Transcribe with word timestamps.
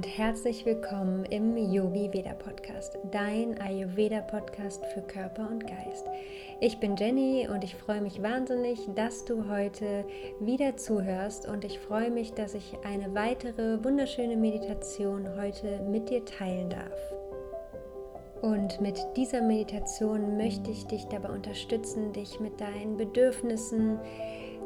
und 0.00 0.06
herzlich 0.16 0.64
willkommen 0.64 1.26
im 1.26 1.58
Yogi 1.58 2.10
Veda 2.10 2.32
Podcast, 2.32 2.96
dein 3.10 3.60
Ayurveda 3.60 4.22
Podcast 4.22 4.82
für 4.94 5.02
Körper 5.02 5.46
und 5.50 5.66
Geist. 5.66 6.06
Ich 6.62 6.80
bin 6.80 6.96
Jenny 6.96 7.46
und 7.52 7.62
ich 7.64 7.74
freue 7.74 8.00
mich 8.00 8.22
wahnsinnig, 8.22 8.78
dass 8.94 9.26
du 9.26 9.46
heute 9.50 10.06
wieder 10.40 10.78
zuhörst 10.78 11.46
und 11.46 11.66
ich 11.66 11.78
freue 11.80 12.10
mich, 12.10 12.32
dass 12.32 12.54
ich 12.54 12.78
eine 12.82 13.14
weitere 13.14 13.84
wunderschöne 13.84 14.38
Meditation 14.38 15.28
heute 15.38 15.80
mit 15.82 16.08
dir 16.08 16.24
teilen 16.24 16.70
darf. 16.70 17.12
Und 18.40 18.80
mit 18.80 18.98
dieser 19.18 19.42
Meditation 19.42 20.38
möchte 20.38 20.70
ich 20.70 20.86
dich 20.86 21.08
dabei 21.08 21.28
unterstützen, 21.28 22.14
dich 22.14 22.40
mit 22.40 22.58
deinen 22.58 22.96
Bedürfnissen, 22.96 23.98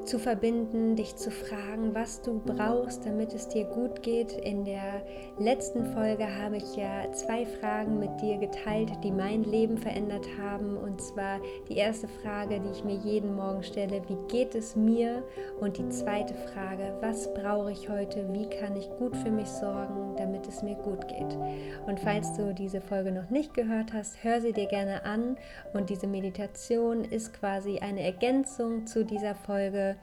zu 0.04 0.18
verbinden, 0.18 0.96
dich 0.96 1.16
zu 1.16 1.30
fragen, 1.30 1.94
was 1.94 2.20
du 2.20 2.40
brauchst, 2.44 3.06
damit 3.06 3.32
es 3.32 3.48
dir 3.48 3.64
gut 3.64 4.02
geht. 4.02 4.32
In 4.32 4.64
der 4.64 5.02
letzten 5.38 5.86
Folge 5.94 6.26
habe 6.42 6.58
ich 6.58 6.76
ja 6.76 7.10
zwei 7.12 7.46
Fragen 7.46 7.98
mit 7.98 8.20
dir 8.20 8.36
geteilt, 8.36 8.92
die 9.02 9.10
mein 9.10 9.44
Leben 9.44 9.78
verändert 9.78 10.26
haben. 10.40 10.76
Und 10.76 11.00
zwar 11.00 11.40
die 11.68 11.76
erste 11.76 12.08
Frage, 12.08 12.60
die 12.60 12.70
ich 12.70 12.84
mir 12.84 12.96
jeden 12.96 13.34
Morgen 13.34 13.62
stelle, 13.62 14.02
wie 14.08 14.18
geht 14.28 14.54
es 14.54 14.76
mir? 14.76 15.22
Und 15.60 15.78
die 15.78 15.88
zweite 15.88 16.34
Frage, 16.34 16.94
was 17.00 17.32
brauche 17.32 17.72
ich 17.72 17.88
heute? 17.88 18.28
Wie 18.32 18.48
kann 18.48 18.76
ich 18.76 18.88
gut 18.98 19.16
für 19.16 19.30
mich 19.30 19.48
sorgen, 19.48 20.16
damit 20.16 20.46
es 20.46 20.62
mir 20.62 20.76
gut 20.76 21.08
geht? 21.08 21.38
Und 21.86 21.98
falls 21.98 22.36
du 22.36 22.52
diese 22.52 22.80
Folge 22.80 23.10
noch 23.10 23.30
nicht 23.30 23.54
gehört 23.54 23.92
hast, 23.92 24.22
hör 24.22 24.40
sie 24.40 24.52
dir 24.52 24.66
gerne 24.66 25.04
an. 25.04 25.36
Und 25.72 25.88
diese 25.88 26.06
Meditation 26.06 27.04
ist 27.04 27.32
quasi 27.32 27.78
eine 27.78 28.02
Ergänzung 28.02 28.86
zu 28.86 29.04
dieser 29.04 29.34
Folge 29.34 29.93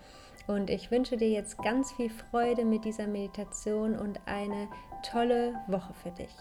und 0.47 0.69
ich 0.69 0.91
wünsche 0.91 1.17
dir 1.17 1.29
jetzt 1.29 1.57
ganz 1.59 1.91
viel 1.93 2.09
Freude 2.09 2.65
mit 2.65 2.85
dieser 2.85 3.07
Meditation 3.07 3.97
und 3.97 4.19
eine 4.25 4.67
tolle 5.03 5.53
Woche 5.67 5.93
für 5.93 6.11
dich. 6.11 6.35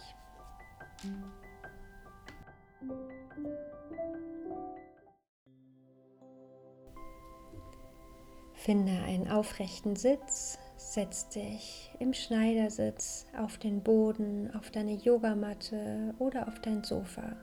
Finde 8.55 8.93
einen 9.05 9.29
aufrechten 9.29 9.97
Sitz, 9.97 10.59
setz 10.77 11.31
dich 11.31 11.91
im 11.99 12.13
Schneidersitz 12.13 13.27
auf 13.39 13.57
den 13.57 13.83
Boden, 13.83 14.51
auf 14.55 14.71
deine 14.71 14.93
Yogamatte 14.93 16.15
oder 16.19 16.47
auf 16.47 16.61
dein 16.61 16.85
Sofa. 16.85 17.37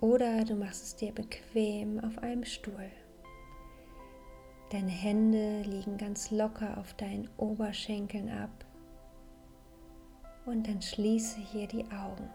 Oder 0.00 0.44
du 0.44 0.54
machst 0.54 0.84
es 0.84 0.96
dir 0.96 1.12
bequem 1.12 1.98
auf 2.04 2.18
einem 2.18 2.44
Stuhl. 2.44 2.90
Deine 4.70 4.90
Hände 4.90 5.62
liegen 5.62 5.96
ganz 5.96 6.30
locker 6.30 6.76
auf 6.76 6.92
deinen 6.94 7.30
Oberschenkeln 7.38 8.28
ab 8.28 8.50
und 10.44 10.68
dann 10.68 10.82
schließe 10.82 11.40
hier 11.40 11.66
die 11.66 11.84
Augen. 11.84 12.28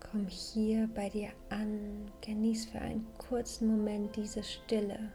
Komm 0.00 0.26
hier 0.26 0.86
bei 0.94 1.08
dir 1.08 1.30
an, 1.48 2.10
genieß 2.20 2.66
für 2.66 2.78
einen 2.78 3.06
kurzen 3.16 3.68
Moment 3.68 4.16
diese 4.16 4.42
Stille. 4.42 5.12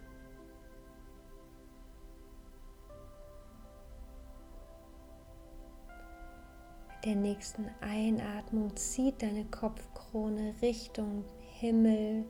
Mit 6.90 7.06
der 7.06 7.16
nächsten 7.16 7.70
Einatmung 7.82 8.76
zieht 8.76 9.22
deine 9.22 9.46
Kopfkrone 9.46 10.56
Richtung 10.62 11.24
Himmel 11.60 12.26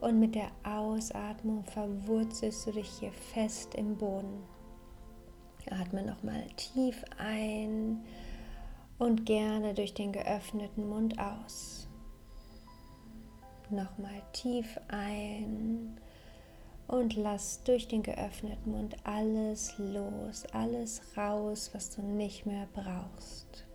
und 0.00 0.18
mit 0.18 0.34
der 0.34 0.50
Ausatmung 0.64 1.64
verwurzelst 1.64 2.66
du 2.66 2.72
dich 2.72 2.88
hier 3.00 3.12
fest 3.12 3.74
im 3.74 3.96
Boden. 3.96 4.42
Atme 5.70 6.02
nochmal 6.02 6.46
tief 6.56 7.04
ein 7.18 8.02
und 8.98 9.24
gerne 9.24 9.74
durch 9.74 9.94
den 9.94 10.12
geöffneten 10.12 10.88
Mund 10.88 11.18
aus. 11.18 11.88
Nochmal 13.68 14.22
tief 14.32 14.80
ein 14.88 15.96
und 16.88 17.14
lass 17.14 17.62
durch 17.62 17.86
den 17.86 18.02
geöffneten 18.02 18.72
Mund 18.72 18.96
alles 19.04 19.74
los, 19.78 20.44
alles 20.52 21.02
raus, 21.16 21.70
was 21.72 21.90
du 21.90 22.02
nicht 22.02 22.46
mehr 22.46 22.66
brauchst. 22.72 23.69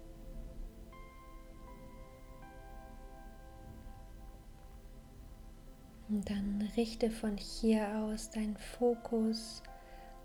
Dann 6.26 6.68
richte 6.76 7.12
von 7.12 7.38
hier 7.38 7.88
aus 8.00 8.32
deinen 8.32 8.58
Fokus 8.58 9.62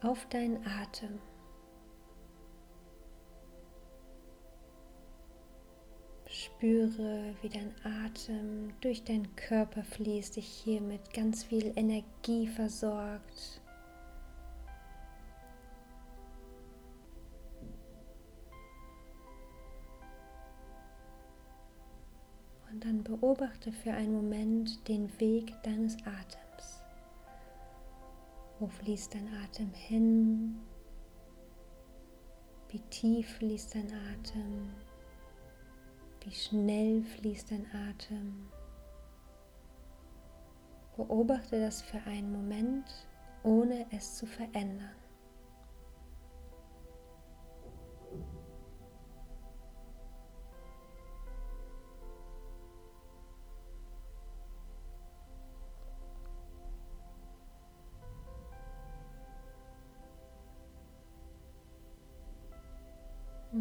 auf 0.03 0.27
deinen 0.31 0.67
Atem. 0.67 1.19
Spüre, 6.27 7.35
wie 7.43 7.51
dein 7.51 7.75
Atem 7.85 8.73
durch 8.81 9.05
deinen 9.05 9.35
Körper 9.37 9.83
fließt, 9.83 10.37
dich 10.37 10.47
hier 10.47 10.81
mit 10.81 11.13
ganz 11.13 11.45
viel 11.45 11.73
Energie 11.77 12.47
versorgt. 12.47 13.60
Dann 22.81 23.05
beobachte 23.05 23.73
für 23.73 23.93
einen 23.93 24.15
Moment 24.15 24.89
den 24.89 25.09
Weg 25.21 25.55
deines 25.63 25.97
Atems. 25.99 26.83
Wo 28.59 28.69
fließt 28.69 29.15
dein 29.15 29.29
Atem 29.45 29.71
hin? 29.75 30.59
Wie 32.71 32.81
tief 32.89 33.37
fließt 33.37 33.75
dein 33.75 33.93
Atem? 34.13 34.71
Wie 36.25 36.35
schnell 36.35 37.03
fließt 37.03 37.51
dein 37.51 37.67
Atem? 37.91 38.49
Beobachte 40.97 41.61
das 41.61 41.83
für 41.83 42.01
einen 42.07 42.33
Moment, 42.33 42.87
ohne 43.43 43.87
es 43.91 44.17
zu 44.17 44.25
verändern. 44.25 45.00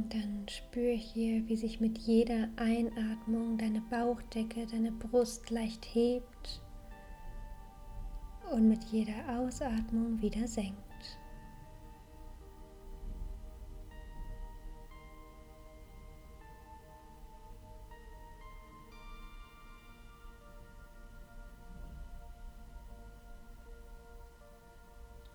Dann 0.10 0.48
spür 0.50 0.94
hier, 0.94 1.48
wie 1.48 1.56
sich 1.56 1.80
mit 1.80 1.98
jeder 1.98 2.50
Einatmung 2.56 3.58
deine 3.58 3.82
Bauchdecke, 3.82 4.66
deine 4.66 4.92
Brust 4.92 5.50
leicht 5.50 5.86
hebt 5.94 6.62
und 8.52 8.68
mit 8.68 8.84
jeder 8.86 9.40
Ausatmung 9.40 10.22
wieder 10.22 10.48
senkt. 10.48 10.78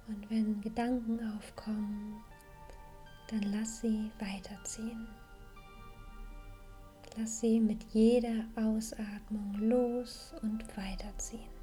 Und 0.06 0.30
wenn 0.30 0.60
Gedanken 0.60 1.18
aufkommen, 1.36 2.22
dann 3.28 3.42
lass 3.42 3.80
sie 3.80 4.10
weiterziehen. 4.18 5.08
Lass 7.16 7.40
sie 7.40 7.60
mit 7.60 7.82
jeder 7.92 8.44
Ausatmung 8.56 9.54
los 9.54 10.34
und 10.42 10.64
weiterziehen. 10.76 11.54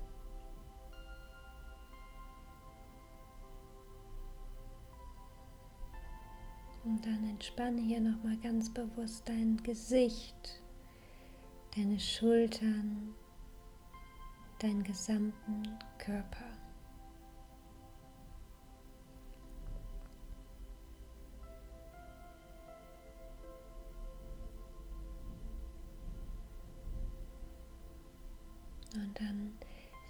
Und 6.84 7.06
dann 7.06 7.30
entspanne 7.30 7.82
hier 7.82 8.00
nochmal 8.00 8.38
ganz 8.38 8.74
bewusst 8.74 9.30
dein 9.30 9.58
Gesicht, 9.62 10.62
deine 11.76 12.00
Schultern, 12.00 13.14
deinen 14.60 14.84
gesamten 14.84 15.64
Körper. 16.00 16.51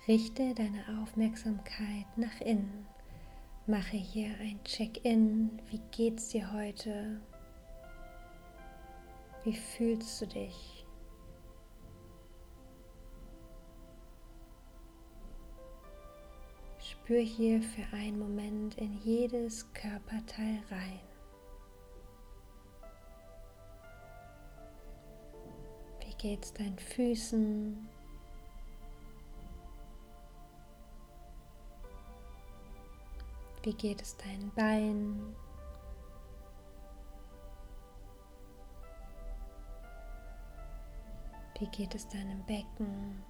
Richte 0.08 0.56
deine 0.56 0.84
Aufmerksamkeit 1.00 2.08
nach 2.16 2.42
innen. 2.42 2.88
Mache 3.68 3.98
hier 3.98 4.32
ein 4.40 4.60
Check-in. 4.64 5.62
Wie 5.70 5.80
geht's 5.92 6.30
dir 6.30 6.52
heute? 6.52 7.22
Wie 9.44 9.56
fühlst 9.56 10.20
du 10.20 10.26
dich? 10.26 10.88
Spür 16.80 17.20
hier 17.20 17.62
für 17.62 17.96
einen 17.96 18.18
Moment 18.18 18.80
in 18.80 18.98
jedes 19.04 19.72
Körperteil 19.74 20.64
rein. 20.72 21.00
Wie 26.00 26.14
geht's 26.16 26.52
deinen 26.54 26.80
Füßen? 26.80 27.91
Wie 33.64 33.74
geht 33.74 34.02
es 34.02 34.18
deinen 34.18 34.52
Beinen? 34.56 35.36
Wie 41.60 41.68
geht 41.68 41.94
es 41.94 42.08
deinem 42.08 42.44
Becken? 42.48 43.24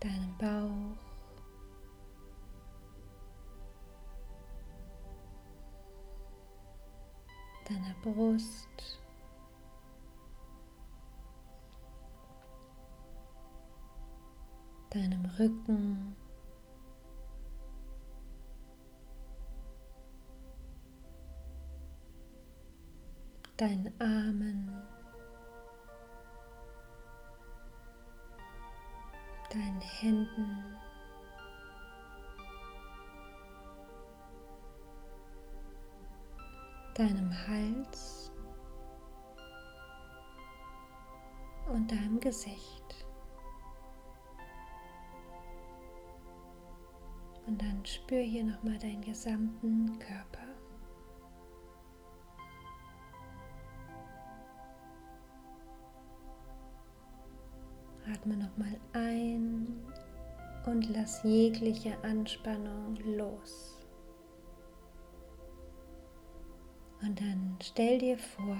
Deinem 0.00 0.36
Bauch? 0.36 0.98
Deiner 7.68 7.94
Brust? 8.02 9.01
Deinem 14.92 15.24
Rücken? 15.38 16.16
deinen 23.62 23.92
Armen, 24.00 24.82
deinen 29.50 29.80
Händen, 29.80 30.76
deinem 36.94 37.30
Hals 37.46 38.32
und 41.72 41.88
deinem 41.88 42.18
Gesicht. 42.18 42.81
Und 47.52 47.60
dann 47.60 47.84
spür 47.84 48.22
hier 48.22 48.44
nochmal 48.44 48.78
deinen 48.78 49.02
gesamten 49.02 49.98
Körper. 49.98 50.48
Atme 58.10 58.38
nochmal 58.38 58.80
ein 58.94 59.84
und 60.64 60.88
lass 60.88 61.22
jegliche 61.24 62.02
Anspannung 62.02 62.96
los. 63.18 63.78
Und 67.02 67.20
dann 67.20 67.58
stell 67.62 67.98
dir 67.98 68.16
vor, 68.16 68.56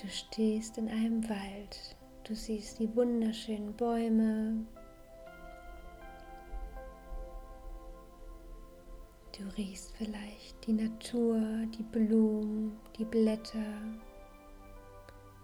du 0.00 0.08
stehst 0.08 0.78
in 0.78 0.88
einem 0.88 1.22
Wald, 1.28 1.98
du 2.24 2.34
siehst 2.34 2.78
die 2.78 2.96
wunderschönen 2.96 3.76
Bäume, 3.76 4.64
du 9.40 9.46
riechst 9.56 9.92
vielleicht 9.96 10.66
die 10.66 10.74
Natur, 10.74 11.40
die 11.76 11.82
Blumen, 11.82 12.78
die 12.98 13.04
Blätter. 13.04 13.74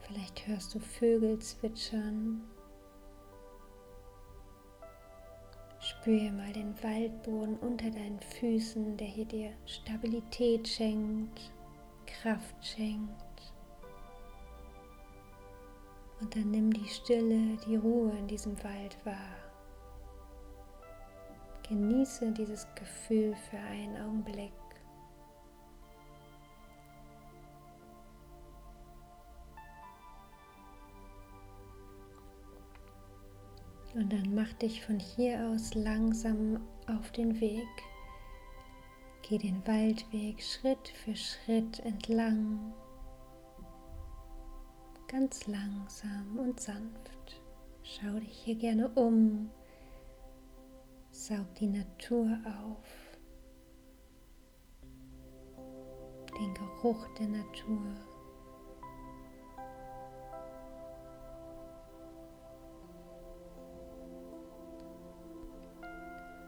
Vielleicht 0.00 0.46
hörst 0.46 0.74
du 0.74 0.78
Vögel 0.78 1.38
zwitschern. 1.38 2.42
Spüre 5.80 6.30
mal 6.32 6.52
den 6.52 6.74
Waldboden 6.82 7.56
unter 7.58 7.90
deinen 7.90 8.20
Füßen, 8.20 8.96
der 8.96 9.06
hier 9.06 9.24
dir 9.24 9.52
Stabilität 9.64 10.68
schenkt, 10.68 11.52
Kraft 12.06 12.56
schenkt. 12.64 13.52
Und 16.20 16.34
dann 16.34 16.50
nimm 16.50 16.72
die 16.72 16.88
Stille, 16.88 17.56
die 17.66 17.76
Ruhe 17.76 18.12
in 18.18 18.26
diesem 18.26 18.62
Wald 18.62 18.96
wahr. 19.04 19.45
Genieße 21.68 22.30
dieses 22.32 22.66
Gefühl 22.74 23.34
für 23.50 23.58
einen 23.58 23.96
Augenblick. 23.96 24.52
Und 33.94 34.12
dann 34.12 34.34
mach 34.34 34.52
dich 34.54 34.84
von 34.84 35.00
hier 35.00 35.40
aus 35.48 35.74
langsam 35.74 36.60
auf 36.86 37.10
den 37.12 37.40
Weg. 37.40 37.66
Geh 39.22 39.38
den 39.38 39.66
Waldweg 39.66 40.40
Schritt 40.42 40.88
für 40.88 41.16
Schritt 41.16 41.80
entlang. 41.80 42.72
Ganz 45.08 45.46
langsam 45.46 46.38
und 46.38 46.60
sanft. 46.60 47.40
Schau 47.82 48.20
dich 48.20 48.38
hier 48.44 48.56
gerne 48.56 48.88
um. 48.90 49.50
Saug 51.18 51.54
die 51.54 51.66
Natur 51.66 52.28
auf. 52.44 53.16
Den 56.38 56.52
Geruch 56.52 57.08
der 57.18 57.28
Natur. 57.28 57.96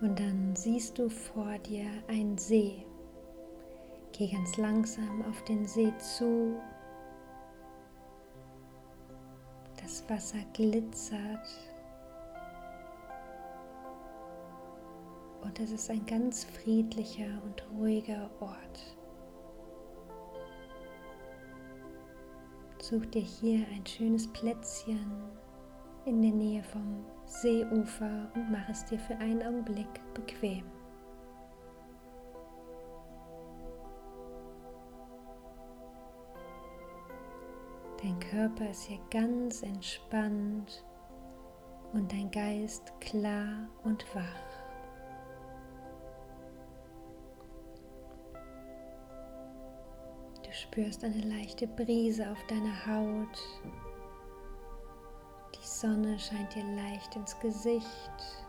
Und 0.02 0.20
dann 0.20 0.54
siehst 0.54 0.98
du 0.98 1.08
vor 1.08 1.58
dir 1.60 1.88
einen 2.06 2.36
See. 2.36 2.84
Geh 4.12 4.30
ganz 4.30 4.58
langsam 4.58 5.22
auf 5.22 5.42
den 5.44 5.66
See 5.66 5.92
zu. 5.96 6.60
Das 9.80 10.08
Wasser 10.10 10.44
glitzert. 10.52 11.77
Und 15.48 15.60
es 15.60 15.70
ist 15.70 15.88
ein 15.90 16.04
ganz 16.04 16.44
friedlicher 16.44 17.42
und 17.42 17.64
ruhiger 17.72 18.30
Ort. 18.38 18.96
Such 22.82 23.06
dir 23.06 23.22
hier 23.22 23.66
ein 23.74 23.86
schönes 23.86 24.30
Plätzchen 24.30 25.10
in 26.04 26.20
der 26.20 26.32
Nähe 26.32 26.62
vom 26.62 27.02
Seeufer 27.24 28.30
und 28.34 28.50
mach 28.50 28.68
es 28.68 28.84
dir 28.84 28.98
für 28.98 29.16
einen 29.16 29.42
Augenblick 29.42 29.88
bequem. 30.12 30.64
Dein 38.02 38.20
Körper 38.20 38.68
ist 38.68 38.82
hier 38.82 39.00
ganz 39.10 39.62
entspannt 39.62 40.84
und 41.94 42.12
dein 42.12 42.30
Geist 42.30 42.92
klar 43.00 43.66
und 43.82 44.04
wach. 44.14 44.47
Spürst 50.78 51.02
eine 51.02 51.22
leichte 51.22 51.66
Brise 51.66 52.30
auf 52.30 52.38
deiner 52.46 52.86
Haut 52.86 53.38
Sonne 55.60 56.16
scheint 56.18 56.54
dir 56.54 56.62
leicht 56.76 57.16
ins 57.16 57.38
Gesicht 57.40 58.46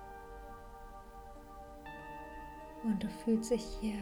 und 2.83 3.01
du 3.01 3.09
fühlst 3.09 3.49
dich 3.49 3.65
hier 3.81 3.99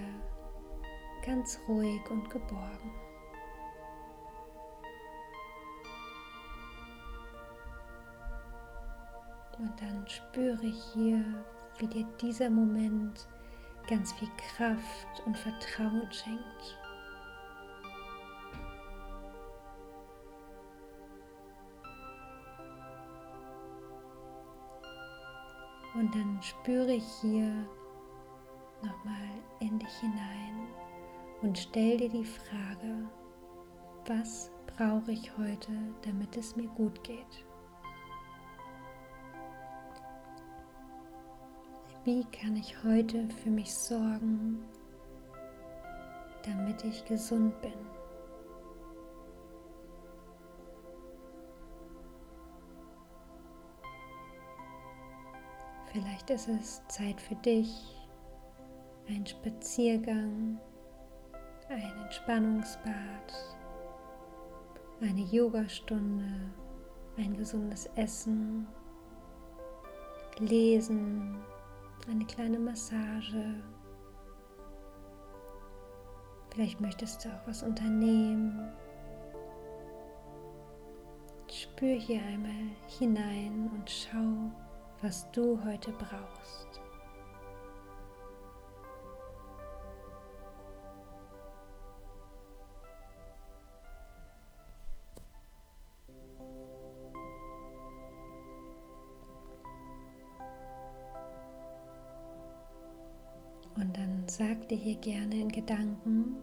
ganz 1.25 1.57
ruhig 1.69 2.01
und 2.11 2.29
geborgen. 2.29 2.91
Und 9.57 9.81
dann 9.81 10.05
spüre 10.07 10.65
ich 10.65 10.83
hier, 10.93 11.23
wie 11.79 11.87
dir 11.87 12.05
dieser 12.21 12.49
Moment 12.49 13.25
ganz 13.89 14.11
viel 14.13 14.29
Kraft 14.55 15.23
und 15.25 15.37
Vertrauen 15.37 16.11
schenkt. 16.11 16.77
Und 25.97 26.13
dann 26.13 26.39
spüre 26.43 26.93
ich 26.93 27.07
hier 27.21 27.51
nochmal 28.83 29.29
in 29.59 29.79
dich 29.79 29.93
hinein 29.99 30.67
und 31.41 31.57
stell 31.57 31.97
dir 31.97 32.09
die 32.09 32.23
Frage, 32.23 33.09
was 34.05 34.51
brauche 34.77 35.11
ich 35.11 35.35
heute, 35.39 35.71
damit 36.03 36.37
es 36.37 36.55
mir 36.55 36.67
gut 36.67 37.03
geht? 37.03 37.45
Wie 42.03 42.23
kann 42.25 42.55
ich 42.55 42.75
heute 42.83 43.27
für 43.43 43.49
mich 43.49 43.73
sorgen, 43.73 44.63
damit 46.45 46.83
ich 46.83 47.03
gesund 47.05 47.59
bin? 47.61 47.96
Vielleicht 55.91 56.29
ist 56.29 56.49
es 56.49 56.81
Zeit 56.87 57.19
für 57.21 57.35
dich, 57.35 57.97
ein 59.07 59.25
Spaziergang, 59.25 60.59
ein 61.69 62.01
Entspannungsbad, 62.03 63.33
eine 65.01 65.21
Yogastunde, 65.21 66.51
ein 67.17 67.37
gesundes 67.37 67.89
Essen, 67.95 68.67
Lesen, 70.39 71.37
eine 72.09 72.25
kleine 72.25 72.59
Massage. 72.59 73.55
Vielleicht 76.51 76.81
möchtest 76.81 77.23
du 77.23 77.29
auch 77.29 77.47
was 77.47 77.63
unternehmen. 77.63 78.71
Spür 81.49 81.95
hier 81.95 82.21
einmal 82.23 82.75
hinein 82.99 83.71
und 83.73 83.89
schau, 83.89 84.51
was 85.01 85.29
du 85.31 85.59
heute 85.63 85.91
brauchst. 85.91 86.81
Und 103.75 103.95
dann 103.95 104.23
sag 104.27 104.67
dir 104.69 104.77
hier 104.77 104.95
gerne 104.95 105.35
in 105.35 105.49
Gedanken, 105.49 106.37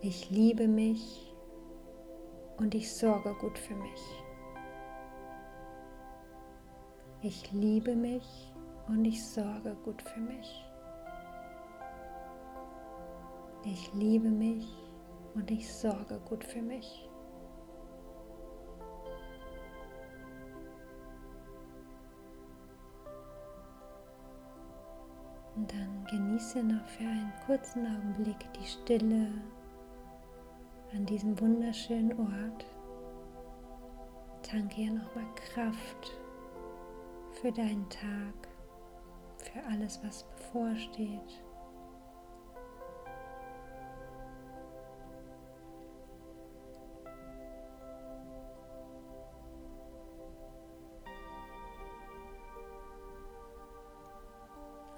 ich 0.00 0.30
liebe 0.30 0.68
mich 0.68 1.34
und 2.58 2.74
ich 2.74 2.92
sorge 2.92 3.34
gut 3.34 3.58
für 3.58 3.74
mich. 3.74 4.27
Ich 7.20 7.50
liebe 7.50 7.96
mich 7.96 8.52
und 8.86 9.04
ich 9.04 9.24
sorge 9.26 9.74
gut 9.84 10.00
für 10.02 10.20
mich. 10.20 10.64
Ich 13.64 13.92
liebe 13.92 14.28
mich 14.28 14.72
und 15.34 15.50
ich 15.50 15.72
sorge 15.72 16.20
gut 16.28 16.44
für 16.44 16.62
mich. 16.62 17.08
Und 25.56 25.72
dann 25.72 26.04
genieße 26.08 26.62
noch 26.62 26.86
für 26.86 27.02
einen 27.02 27.32
kurzen 27.46 27.84
Augenblick 27.84 28.36
die 28.52 28.64
Stille 28.66 29.32
an 30.94 31.04
diesem 31.04 31.38
wunderschönen 31.40 32.12
Ort. 32.12 32.64
Tanke 34.42 34.82
ihr 34.82 34.92
nochmal 34.92 35.26
Kraft 35.34 36.16
für 37.40 37.52
deinen 37.52 37.88
Tag, 37.88 38.48
für 39.36 39.62
alles, 39.70 40.00
was 40.02 40.24
bevorsteht. 40.24 41.42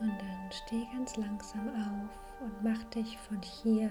Und 0.01 0.19
dann 0.19 0.51
steh 0.51 0.87
ganz 0.95 1.17
langsam 1.17 1.69
auf 1.69 2.41
und 2.41 2.63
mach 2.63 2.83
dich 2.85 3.19
von 3.19 3.43
hier 3.43 3.91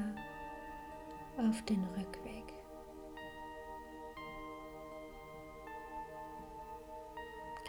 auf 1.38 1.62
den 1.66 1.84
Rückweg. 1.96 2.49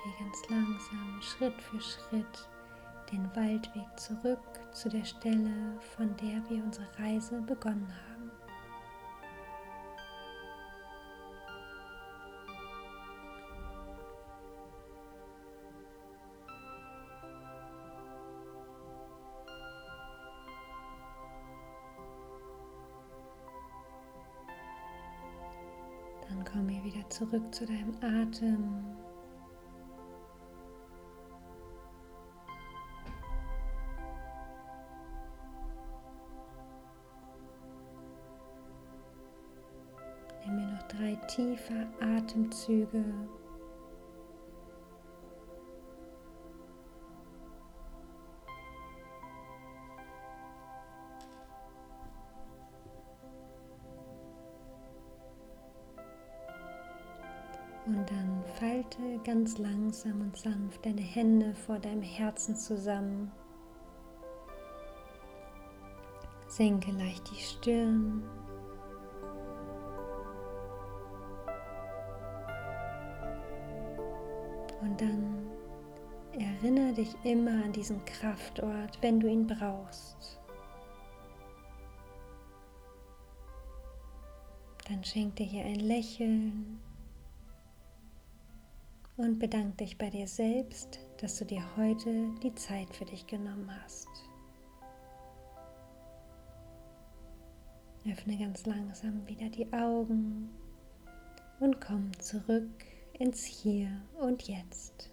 Geh 0.02 0.12
ganz 0.19 0.49
langsam, 0.49 1.21
Schritt 1.21 1.61
für 1.61 1.78
Schritt, 1.78 2.49
den 3.12 3.25
Waldweg 3.37 3.99
zurück 3.99 4.38
zu 4.73 4.88
der 4.88 5.04
Stelle, 5.04 5.78
von 5.95 6.16
der 6.16 6.42
wir 6.49 6.64
unsere 6.64 6.87
Reise 6.99 7.38
begonnen 7.42 7.92
haben. 8.09 8.30
Dann 26.26 26.45
komm 26.50 26.71
hier 26.71 26.85
wieder 26.85 27.11
zurück 27.11 27.54
zu 27.54 27.66
deinem 27.66 27.95
Atem. 28.00 29.00
Drei 41.31 41.37
tiefe 41.37 41.87
Atemzüge. 42.01 43.05
Und 57.87 58.09
dann 58.09 58.45
falte 58.55 59.19
ganz 59.25 59.59
langsam 59.59 60.21
und 60.21 60.37
sanft 60.37 60.85
deine 60.87 61.01
Hände 61.01 61.55
vor 61.55 61.79
deinem 61.79 62.03
Herzen 62.03 62.55
zusammen. 62.55 63.33
Senke 66.47 66.93
leicht 66.93 67.31
die 67.31 67.41
Stirn 67.41 68.23
dann 75.00 75.47
erinnere 76.38 76.92
dich 76.92 77.14
immer 77.25 77.64
an 77.64 77.73
diesen 77.73 78.04
Kraftort, 78.04 78.99
wenn 79.00 79.19
du 79.19 79.28
ihn 79.28 79.47
brauchst. 79.47 80.38
Dann 84.88 85.02
schenk 85.04 85.37
dir 85.37 85.47
hier 85.47 85.64
ein 85.64 85.80
Lächeln 85.80 86.80
und 89.16 89.38
bedank 89.38 89.78
dich 89.78 89.97
bei 89.97 90.11
dir 90.11 90.26
selbst, 90.26 90.99
dass 91.21 91.38
du 91.38 91.45
dir 91.45 91.62
heute 91.76 92.30
die 92.42 92.54
Zeit 92.54 92.95
für 92.95 93.04
dich 93.04 93.26
genommen 93.26 93.71
hast. 93.83 94.09
Öffne 98.11 98.37
ganz 98.38 98.66
langsam 98.66 99.26
wieder 99.28 99.49
die 99.50 99.71
Augen 99.73 100.50
und 101.61 101.80
komm 101.80 102.19
zurück 102.19 102.89
ins 103.21 103.45
Hier 103.45 103.89
und 104.19 104.49
Jetzt. 104.49 105.11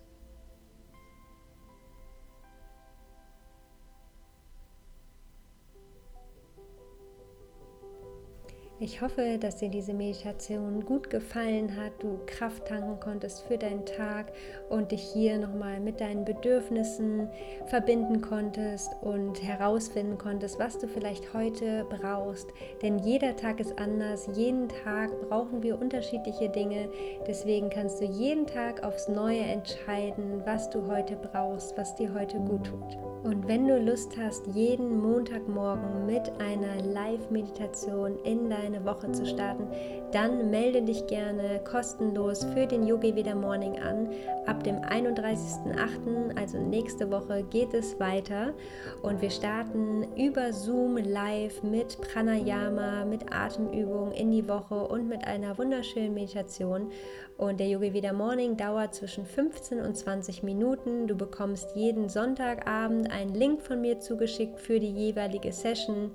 Ich 8.79 9.01
hoffe, 9.01 9.39
dass 9.39 9.55
dir 9.55 9.69
diese 9.69 9.95
Meditation 9.95 10.85
gut 10.85 11.09
gefallen 11.09 11.75
hat, 11.75 11.93
du 11.97 12.19
Kraft 12.27 12.67
tanken 12.67 12.99
konntest 12.99 13.41
für 13.47 13.57
deinen 13.57 13.87
Tag 13.87 14.31
und 14.69 14.91
dich 14.91 15.01
hier 15.01 15.39
nochmal 15.39 15.79
mit 15.79 15.99
deinen 15.99 16.25
Bedürfnissen 16.25 17.27
verbinden 17.65 18.21
konntest 18.21 18.91
und 19.01 19.41
herausfinden 19.41 20.19
konntest, 20.19 20.59
was 20.59 20.77
du 20.77 20.87
vielleicht 20.87 21.33
heute 21.33 21.87
brauchst. 21.89 22.49
Denn 22.83 22.99
jeder 22.99 23.35
Tag 23.35 23.59
ist 23.59 23.79
anders, 23.79 24.29
jeden 24.35 24.69
Tag 24.69 25.09
brauchen 25.27 25.63
wir 25.63 25.81
unterschiedliche 25.81 26.49
Dinge. 26.49 26.87
Deswegen 27.25 27.71
kannst 27.71 27.99
du 27.99 28.05
jeden 28.05 28.45
Tag 28.45 28.83
aufs 28.83 29.07
Neue 29.07 29.41
entscheiden, 29.41 30.43
was 30.45 30.69
du 30.69 30.85
heute 30.85 31.15
brauchst, 31.15 31.75
was 31.79 31.95
dir 31.95 32.13
heute 32.13 32.37
gut 32.37 32.67
tut. 32.67 33.06
Und 33.23 33.47
wenn 33.47 33.67
du 33.67 33.79
Lust 33.79 34.15
hast, 34.17 34.47
jeden 34.47 35.01
Montagmorgen 35.01 36.05
mit 36.05 36.31
einer 36.39 36.81
Live-Meditation 36.81 38.17
in 38.23 38.49
deine 38.49 38.85
Woche 38.85 39.11
zu 39.11 39.25
starten, 39.25 39.67
dann 40.11 40.49
melde 40.49 40.81
dich 40.81 41.07
gerne 41.07 41.59
kostenlos 41.69 42.45
für 42.53 42.65
den 42.65 42.87
Yogi 42.87 43.15
Veda 43.15 43.35
Morning 43.35 43.79
an. 43.79 44.09
Ab 44.45 44.63
dem 44.63 44.77
31.08., 44.77 46.37
also 46.37 46.57
nächste 46.59 47.11
Woche, 47.11 47.43
geht 47.49 47.73
es 47.73 47.99
weiter 47.99 48.53
und 49.01 49.21
wir 49.21 49.29
starten 49.29 50.07
über 50.15 50.53
Zoom 50.53 50.97
live 50.97 51.63
mit 51.63 51.99
Pranayama, 51.99 53.03
mit 53.05 53.33
Atemübungen 53.33 54.13
in 54.13 54.31
die 54.31 54.47
Woche 54.47 54.87
und 54.87 55.09
mit 55.09 55.25
einer 55.25 55.57
wunderschönen 55.57 56.13
Meditation. 56.13 56.91
Und 57.37 57.59
der 57.59 57.67
Yogi 57.67 57.93
Veda 57.93 58.13
Morning 58.13 58.57
dauert 58.57 58.95
zwischen 58.95 59.25
15 59.25 59.79
und 59.79 59.95
20 59.95 60.41
Minuten. 60.41 61.07
Du 61.07 61.15
bekommst 61.15 61.75
jeden 61.75 62.09
Sonntagabend 62.09 63.11
einen 63.17 63.33
Link 63.33 63.61
von 63.61 63.81
mir 63.81 63.99
zugeschickt 63.99 64.59
für 64.59 64.79
die 64.79 64.91
jeweilige 64.91 65.51
Session 65.51 66.11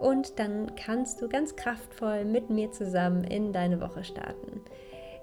und 0.00 0.38
dann 0.38 0.74
kannst 0.74 1.22
du 1.22 1.28
ganz 1.28 1.56
kraftvoll 1.56 2.24
mit 2.24 2.50
mir 2.50 2.70
zusammen 2.72 3.24
in 3.24 3.52
deine 3.52 3.80
Woche 3.80 4.04
starten. 4.04 4.62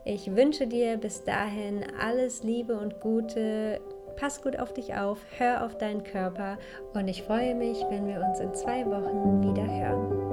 Ich 0.06 0.36
wünsche 0.36 0.68
dir 0.68 0.98
bis 0.98 1.24
dahin 1.24 1.86
alles 2.00 2.44
Liebe 2.44 2.78
und 2.78 3.00
Gute. 3.00 3.80
pass 4.16 4.42
gut 4.42 4.60
auf 4.60 4.74
dich 4.74 4.96
auf, 4.96 5.18
hör 5.38 5.66
auf 5.66 5.78
deinen 5.78 6.04
Körper 6.04 6.58
und 6.94 7.08
ich 7.08 7.24
freue 7.24 7.56
mich, 7.56 7.78
wenn 7.90 8.08
wir 8.08 8.22
uns 8.22 8.40
in 8.40 8.54
zwei 8.54 8.86
Wochen 8.86 9.42
wieder 9.42 9.66
hören. 9.66 10.33